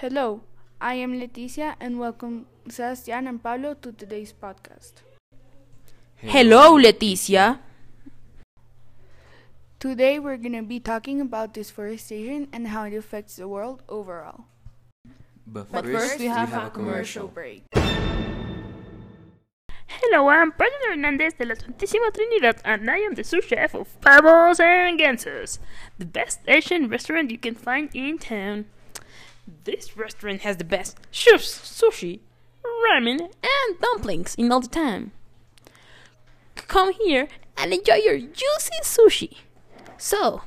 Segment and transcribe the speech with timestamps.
[0.00, 0.42] Hello,
[0.80, 5.02] I am Leticia and welcome Sebastian and Pablo to today's podcast.
[6.18, 7.58] Hello, Leticia.
[9.80, 14.44] Today we're going to be talking about deforestation and how it affects the world overall.
[15.44, 17.26] But, But first we have a commercial.
[17.26, 17.64] break.
[19.88, 24.00] Hello, I'm President Hernandez de la Santísima Trinidad, and I am the sous chef of
[24.00, 25.58] Pavos and Gansos,
[25.98, 28.66] the best Asian restaurant you can find in town.
[29.64, 32.20] This restaurant has the best chefs, sushi,
[32.64, 35.12] ramen, And dumplings in all the time.
[36.54, 39.38] Come here and enjoy your juicy sushi.
[39.96, 40.42] So,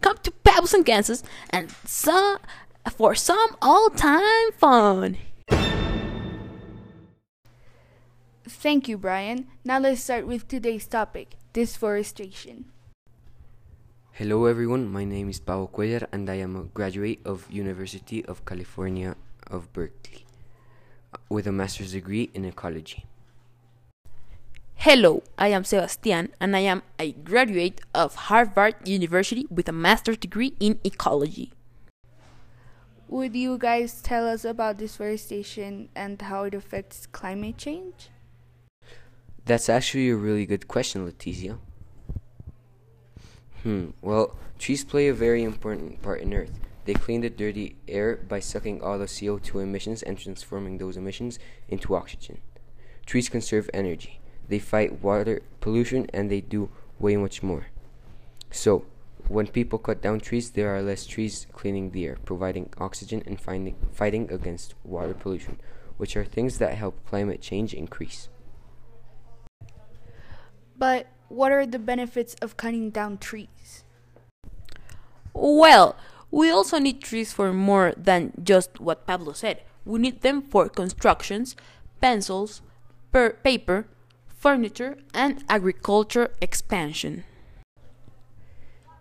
[0.00, 0.32] come to
[0.74, 2.38] and Gansos and some
[2.96, 5.18] for some all-time fun.
[8.48, 9.48] Thank you, Brian.
[9.64, 12.66] Now let's start with today's topic deforestation.
[14.18, 18.46] Hello everyone, my name is Pablo Cuellar and I am a graduate of University of
[18.46, 19.14] California
[19.50, 20.24] of Berkeley
[21.12, 23.04] uh, with a master's degree in ecology.
[24.76, 30.16] Hello, I am Sebastian and I am a graduate of Harvard University with a master's
[30.16, 31.52] degree in ecology.
[33.08, 38.08] Would you guys tell us about deforestation and how it affects climate change?
[39.44, 41.58] That's actually a really good question, Leticia.
[43.66, 46.60] Hmm, well, trees play a very important part in Earth.
[46.84, 51.40] They clean the dirty air by sucking all the CO2 emissions and transforming those emissions
[51.68, 52.38] into oxygen.
[53.06, 54.20] Trees conserve energy.
[54.48, 56.68] They fight water pollution and they do
[57.00, 57.66] way much more.
[58.52, 58.86] So,
[59.26, 63.40] when people cut down trees, there are less trees cleaning the air, providing oxygen and
[63.40, 65.58] finding, fighting against water pollution,
[65.96, 68.28] which are things that help climate change increase.
[70.78, 73.84] But what are the benefits of cutting down trees?
[75.32, 75.96] Well,
[76.30, 79.62] we also need trees for more than just what Pablo said.
[79.84, 81.56] We need them for constructions,
[82.00, 82.62] pencils,
[83.12, 83.86] per- paper,
[84.26, 87.24] furniture, and agriculture expansion.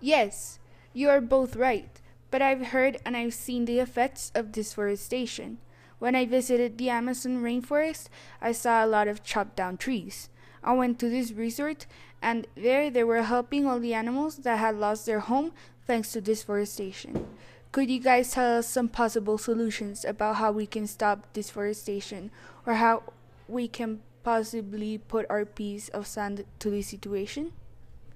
[0.00, 0.58] Yes,
[0.92, 5.58] you are both right, but I've heard and I've seen the effects of deforestation.
[5.98, 8.08] When I visited the Amazon rainforest,
[8.40, 10.28] I saw a lot of chopped down trees.
[10.64, 11.86] I went to this resort,
[12.22, 15.52] and there they were helping all the animals that had lost their home
[15.86, 17.26] thanks to deforestation.
[17.70, 22.30] Could you guys tell us some possible solutions about how we can stop deforestation
[22.64, 23.02] or how
[23.46, 27.52] we can possibly put our piece of sand to the situation?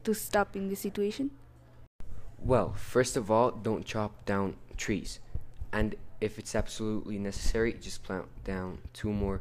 [0.05, 1.33] To stopping the situation?
[2.39, 5.21] Well, first of all, don't chop down trees.
[5.73, 9.41] And if it's absolutely necessary, just plant down two more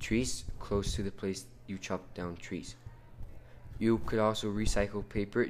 [0.00, 2.74] trees close to the place you chopped down trees.
[3.78, 5.48] You could also recycle paper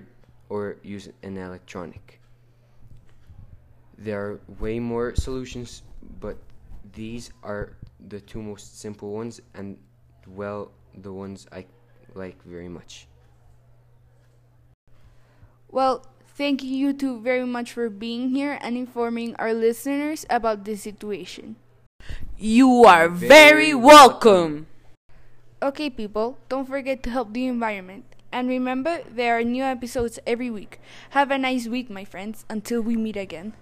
[0.49, 2.21] or use an electronic.
[3.97, 5.83] There are way more solutions,
[6.21, 6.37] but
[6.93, 7.77] these are
[8.09, 9.77] the two most simple ones and,
[10.29, 11.67] well, the ones I
[12.15, 13.09] like very much.
[15.71, 16.05] Well,
[16.37, 20.83] thank you you two very much for being here and informing our listeners about this
[20.83, 21.57] situation.
[22.39, 24.67] You are very welcome.
[25.63, 28.05] Okay, people, don't forget to help the environment.
[28.33, 30.81] And remember, there are new episodes every week.
[31.11, 33.53] Have a nice week, my friends, until we meet again.